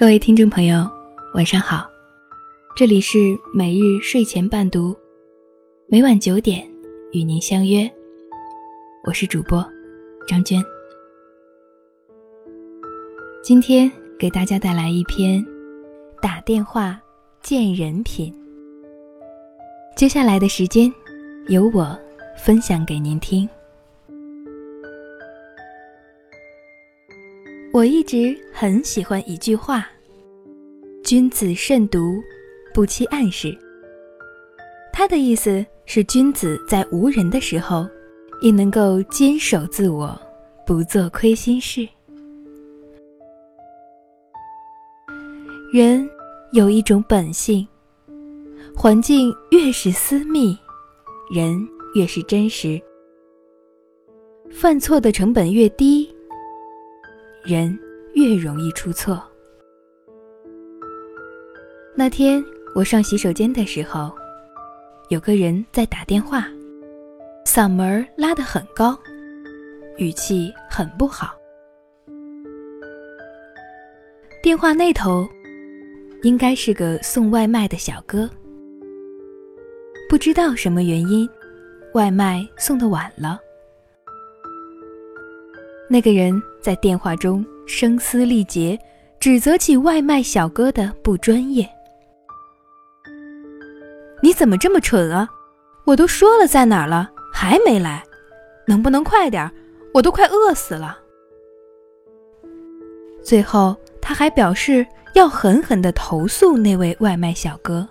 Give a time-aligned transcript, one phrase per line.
[0.00, 0.90] 各位听众朋友，
[1.34, 1.86] 晚上好，
[2.74, 3.18] 这里是
[3.52, 4.96] 每日睡前伴读，
[5.88, 6.66] 每晚九点
[7.12, 7.86] 与您相约，
[9.04, 9.62] 我是主播
[10.26, 10.58] 张娟。
[13.42, 15.44] 今天给大家带来一篇
[16.22, 16.98] 打电话
[17.42, 18.34] 见人品。
[19.94, 20.90] 接下来的时间，
[21.48, 21.94] 由我
[22.38, 23.46] 分享给您听。
[27.72, 29.86] 我一直很喜欢一句话
[31.02, 32.22] ：“君子慎独，
[32.72, 33.56] 不欺暗室。”
[34.92, 37.88] 他的意思是，君子在无人的时候，
[38.42, 40.20] 也能够坚守自我，
[40.66, 41.88] 不做亏心事。
[45.72, 46.08] 人
[46.52, 47.66] 有一种本性，
[48.76, 50.56] 环境越是私密，
[51.32, 51.56] 人
[51.94, 52.80] 越是真实，
[54.50, 56.12] 犯错的成本越低。
[57.44, 57.78] 人
[58.14, 59.22] 越容易出错。
[62.00, 62.42] 那天
[62.74, 64.10] 我上洗手间的时候，
[65.10, 66.48] 有个人在打电话，
[67.44, 68.98] 嗓门拉得很高，
[69.98, 71.34] 语气很不好。
[74.42, 75.28] 电话那头
[76.22, 78.26] 应该是个送外卖的小哥，
[80.08, 81.28] 不知道什么原因，
[81.92, 83.38] 外卖送的晚了。
[85.86, 88.78] 那个人在电话中声嘶力竭，
[89.20, 91.68] 指责起外卖小哥的不专业。
[94.30, 95.28] 你怎么这么蠢啊！
[95.84, 98.00] 我都说了在哪儿了，还没来，
[98.64, 99.50] 能不能快点？
[99.92, 100.96] 我都快饿死了。
[103.24, 107.88] 最后，他还表示要狠狠的投诉那位外卖小哥。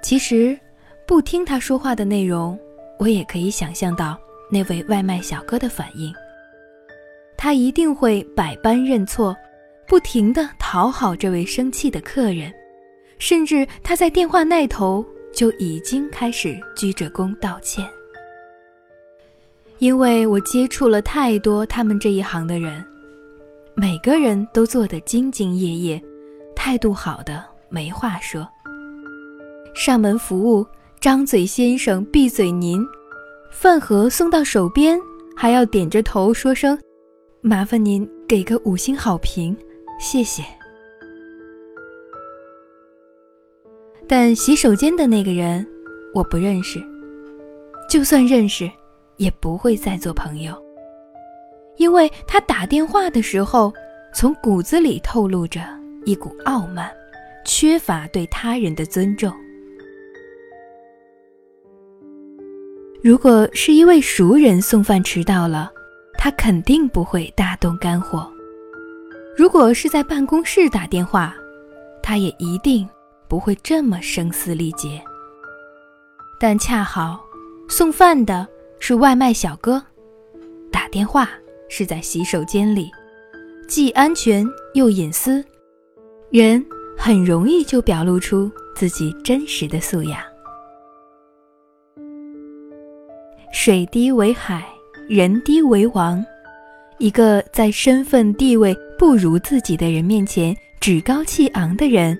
[0.00, 0.56] 其实，
[1.08, 2.56] 不听他说话的内容。
[3.00, 4.16] 我也可以想象到
[4.48, 6.14] 那位外卖小哥的反应，
[7.36, 9.36] 他一定会百般认错，
[9.90, 12.54] 不停地讨好这位生气的客人，
[13.18, 17.84] 甚至他在电话那头就已经开始鞠着躬道歉。
[19.78, 22.84] 因为我接触了太多他们这一行的人，
[23.74, 26.00] 每个人都做得兢兢业业，
[26.54, 28.48] 态度好的没话说，
[29.74, 30.64] 上门服务。
[31.00, 32.80] 张嘴先生，闭嘴您。
[33.50, 35.00] 饭盒送到手边，
[35.34, 36.78] 还要点着头说声
[37.42, 39.56] ：“麻烦您给个五星好评，
[40.00, 40.42] 谢谢。”
[44.08, 45.64] 但洗手间的那个人，
[46.12, 46.82] 我不认识。
[47.88, 48.68] 就算认识，
[49.18, 50.52] 也不会再做朋友，
[51.76, 53.72] 因为他打电话的时候，
[54.12, 55.60] 从骨子里透露着
[56.04, 56.90] 一股傲慢，
[57.44, 59.32] 缺乏对他人的尊重。
[63.02, 65.70] 如果是一位熟人送饭迟到了，
[66.18, 68.20] 他肯定不会大动肝火；
[69.36, 71.34] 如果是在办公室打电话，
[72.02, 72.88] 他也一定
[73.28, 75.00] 不会这么声嘶力竭。
[76.38, 77.20] 但恰好
[77.68, 78.46] 送饭的
[78.78, 79.82] 是外卖小哥，
[80.70, 81.28] 打电话
[81.68, 82.90] 是在洗手间里，
[83.68, 85.44] 既安全又隐私，
[86.30, 86.64] 人
[86.98, 90.20] 很容易就表露出自己真实的素养。
[93.52, 94.66] 水低为海，
[95.08, 96.24] 人低为王。
[96.98, 102.18] 一个在身份地位不如自己的人面前趾高气昂的人，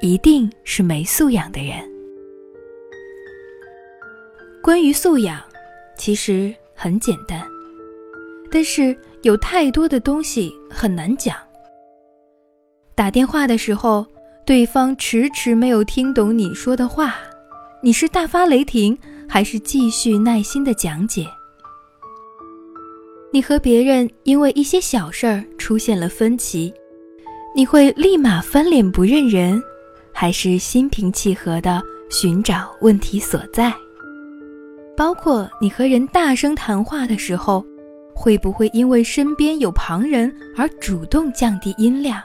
[0.00, 1.76] 一定是没素养的人。
[4.62, 5.38] 关于素养，
[5.98, 7.46] 其实很简单，
[8.50, 11.36] 但是有太多的东西很难讲。
[12.94, 14.06] 打电话的时候，
[14.46, 17.16] 对方迟迟没有听懂你说的话，
[17.82, 18.98] 你是大发雷霆？
[19.28, 21.26] 还是继续耐心的讲解。
[23.30, 26.72] 你和别人因为一些小事儿出现了分歧，
[27.54, 29.62] 你会立马翻脸不认人，
[30.14, 33.70] 还是心平气和的寻找问题所在？
[34.96, 37.62] 包括你和人大声谈话的时候，
[38.14, 42.22] 会不会因为身边有旁人而主动降低音量，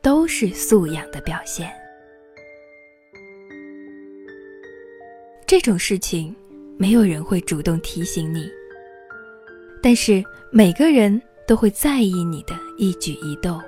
[0.00, 1.68] 都是素养的表现。
[5.44, 6.32] 这种事情，
[6.76, 8.48] 没有人会主动提醒你，
[9.82, 13.60] 但是每个人都会在意你的一举一动。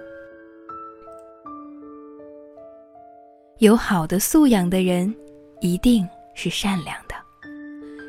[3.59, 5.15] 有好的素养的人，
[5.61, 7.15] 一定是善良的，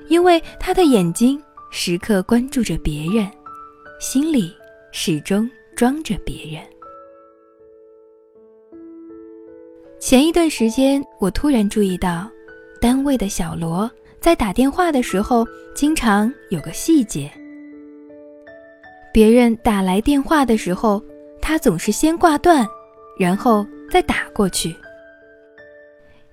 [0.08, 3.30] 因为他的眼睛时刻关注着别人，
[4.00, 4.56] 心里
[4.92, 6.62] 始终装着别人。
[10.00, 12.30] 前一段时间，我突然注意到。
[12.80, 13.88] 单位的小罗
[14.20, 15.46] 在打电话的时候，
[15.76, 17.32] 经常有个细节。
[19.14, 21.04] 别人打来电话的时候，
[21.42, 22.66] 他总是先挂断，
[23.20, 24.76] 然后再打过去。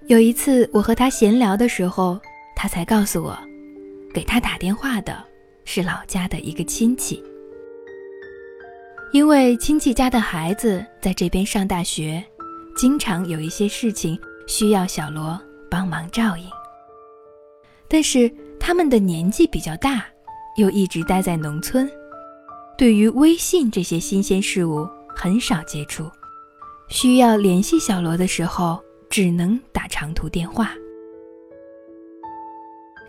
[0.06, 2.20] 有一次我和他闲聊的时候，
[2.54, 3.36] 他才告诉我，
[4.14, 5.16] 给他打电话的
[5.64, 7.22] 是老家的一个亲戚，
[9.12, 12.25] 因为亲戚家的孩子在这边上大学，
[12.76, 15.38] 经常有一些事情需要小罗
[15.69, 16.44] 帮忙照应。
[17.88, 20.06] 但是他们的年纪比较大，
[20.56, 21.90] 又一直待在农村。
[22.78, 26.08] 对于微信这些新鲜事物很少接触，
[26.88, 28.80] 需要联系小罗的时候
[29.10, 30.72] 只能打长途电话。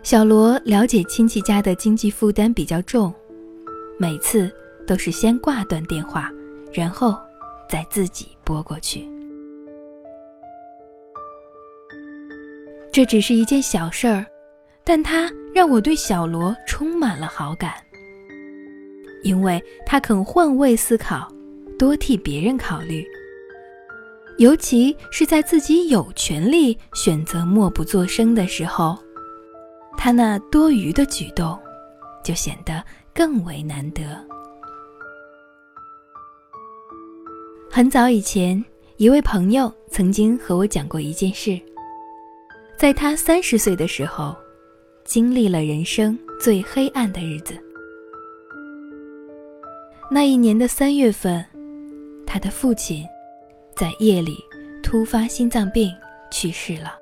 [0.02, 3.14] 小罗了解亲戚家的经济负担比较重，
[3.96, 4.50] 每次
[4.88, 6.28] 都是先挂断电话，
[6.72, 7.16] 然后
[7.68, 9.08] 再自己拨过去。
[12.92, 14.26] 这只是一件小事儿，
[14.82, 17.72] 但它让我对小罗充满了好感。
[19.22, 21.28] 因为他肯换位思考，
[21.78, 23.06] 多替别人考虑，
[24.38, 28.98] 尤其是在自己有权利选择默不作声的时候，
[29.96, 31.58] 他那多余的举动
[32.24, 32.82] 就显得
[33.14, 34.02] 更为难得。
[37.70, 38.62] 很早以前，
[38.96, 41.60] 一位朋友曾经和我讲过一件事，
[42.78, 44.34] 在他三十岁的时候，
[45.04, 47.54] 经历了人生最黑暗的日子。
[50.12, 51.44] 那一年的三月份，
[52.26, 53.06] 他的父亲
[53.76, 54.36] 在夜里
[54.82, 55.88] 突发心脏病
[56.32, 56.98] 去世了。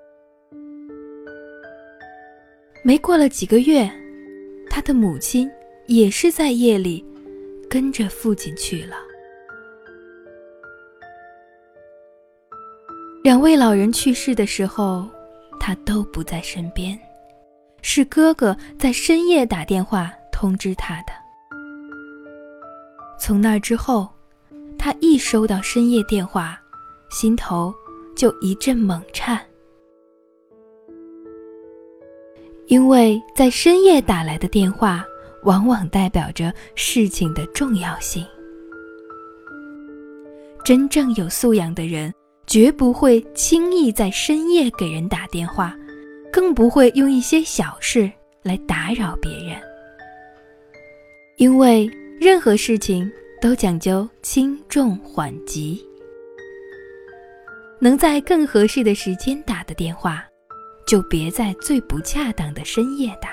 [2.85, 3.91] 没过了几个月，
[4.69, 5.51] 他的母亲
[5.87, 7.03] 也是在夜里
[7.69, 8.97] 跟着父亲去了。
[13.25, 15.09] 两位老人去世的时候，
[15.59, 16.99] 他都不在身边，
[17.81, 21.13] 是哥哥在深夜打电话通知他的。
[23.29, 24.09] 从那之后，
[24.79, 26.59] 他一收到深夜电话，
[27.11, 27.75] 心头
[28.17, 29.39] 就一阵猛颤，
[32.69, 35.05] 因为在深夜打来的电话，
[35.43, 38.27] 往往代表着事情的重要性。
[40.65, 42.11] 真正有素养的人，
[42.47, 45.77] 绝不会轻易在深夜给人打电话，
[46.33, 48.11] 更不会用一些小事
[48.43, 49.61] 来打扰别人，
[51.37, 51.87] 因为。
[52.21, 53.11] 任何事情
[53.41, 55.81] 都讲究轻重缓急，
[57.79, 60.25] 能在更合适的时间打的电话，
[60.85, 63.31] 就别在最不恰当的深夜打。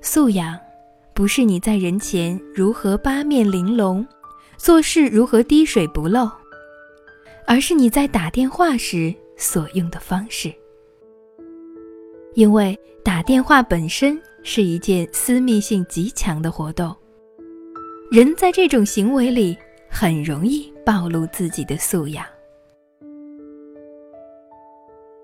[0.00, 0.56] 素养，
[1.14, 4.06] 不是你在人前如何八面玲珑，
[4.56, 6.30] 做事如何滴水不漏，
[7.44, 10.54] 而是你在打电话时所用的方式。
[12.34, 14.20] 因为打电话本身。
[14.42, 16.96] 是一件私密性极强的活动，
[18.10, 19.54] 人在这种行为里
[19.86, 22.24] 很容易暴露自己的素养。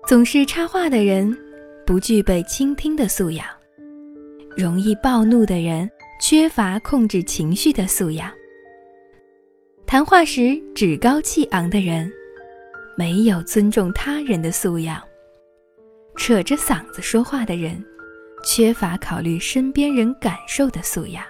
[0.05, 1.35] 总是插话的人，
[1.83, 3.43] 不具备倾听的素养；
[4.55, 5.89] 容易暴怒的人，
[6.21, 8.29] 缺乏控制情绪的素养；
[9.87, 12.07] 谈话时趾高气昂的人，
[12.95, 15.01] 没有尊重他人的素养；
[16.17, 17.81] 扯着嗓子说话的人。
[18.43, 21.23] 缺乏考虑身边人感受的素养。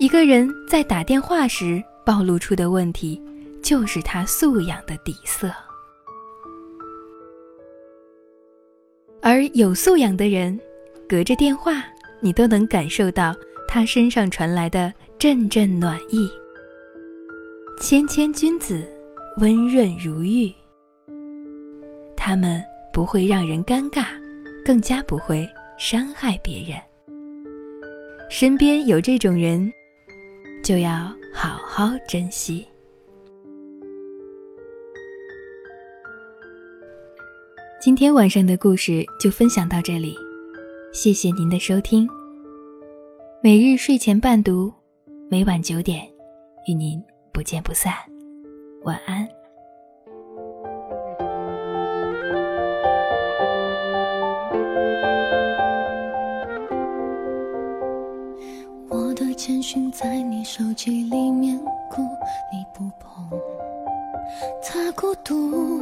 [0.00, 3.22] 一个人在打电话时暴露出的问题，
[3.62, 5.52] 就是他素养的底色。
[9.22, 10.58] 而有素养的人，
[11.08, 11.84] 隔着电话，
[12.20, 13.36] 你都能感受到
[13.68, 16.28] 他身上传来的阵阵暖意。
[17.80, 18.82] 谦谦君子，
[19.36, 20.52] 温润如玉。
[22.18, 22.62] 他们。
[22.90, 24.06] 不会让人尴尬，
[24.64, 25.48] 更加不会
[25.78, 26.76] 伤害别人。
[28.28, 29.72] 身边有这种人，
[30.64, 32.66] 就要好好珍惜。
[37.80, 40.16] 今天晚上的故事就分享到这里，
[40.92, 42.08] 谢谢您的收听。
[43.40, 44.72] 每日睡前伴读，
[45.30, 46.04] 每晚九点
[46.66, 47.00] 与您
[47.32, 47.92] 不见不散。
[48.82, 49.37] 晚安。
[59.48, 61.58] 简讯在你手机里面
[61.90, 62.02] 哭，
[62.52, 63.40] 你不碰，
[64.62, 65.80] 他孤独。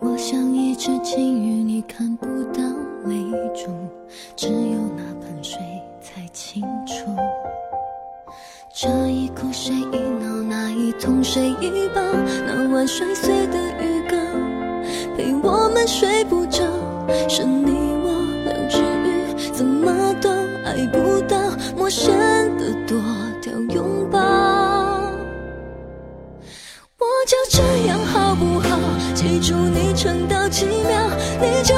[0.00, 2.60] 我像一只金鱼，你看不到
[3.04, 3.14] 泪
[3.54, 3.70] 珠，
[4.34, 5.60] 只有那盆水
[6.00, 6.94] 才清楚。
[8.72, 12.02] 这一哭谁一闹，那一痛谁一抱，
[12.44, 14.18] 那晚摔碎的鱼缸，
[15.16, 16.64] 陪我们睡不着，
[17.28, 17.70] 是你
[18.02, 18.10] 我
[18.46, 20.28] 两只鱼，怎么都
[20.64, 21.47] 爱不到。
[21.78, 22.12] 陌生
[22.58, 23.00] 的躲
[23.40, 24.18] 掉拥抱，
[26.98, 28.76] 我就这样好不好？
[29.14, 31.08] 记住你撑到几秒，
[31.40, 31.77] 你就。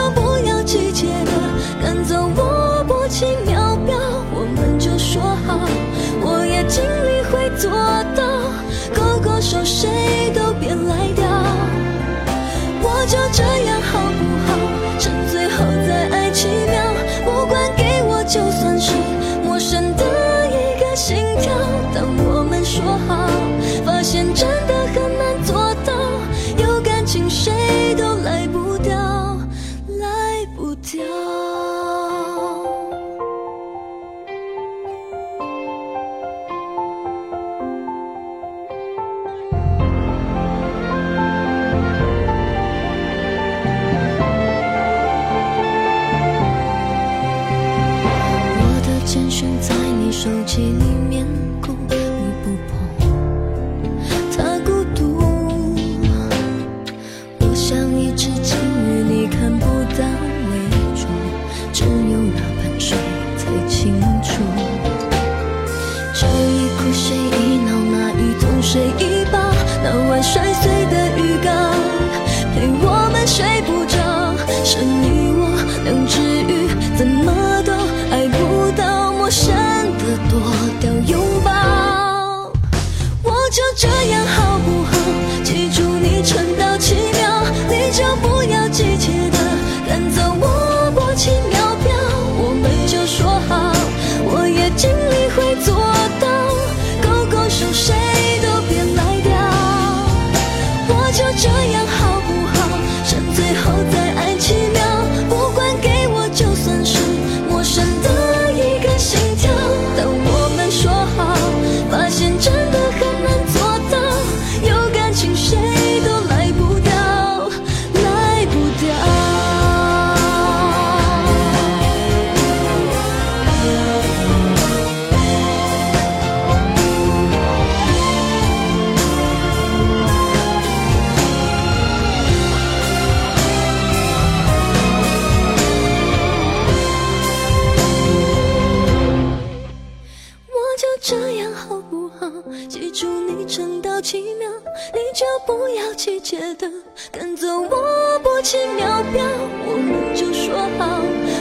[142.69, 144.51] 记住你撑到七秒，
[144.93, 146.71] 你就不要急切的
[147.13, 149.25] 跟走我不起秒表，
[149.67, 151.01] 我们就说好，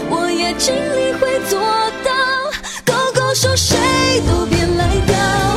[0.10, 1.60] 我也尽力会做
[2.04, 2.12] 到，
[2.86, 3.78] 勾勾手谁
[4.28, 5.49] 都别赖掉。